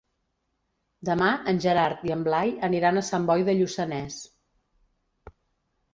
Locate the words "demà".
1.09-1.27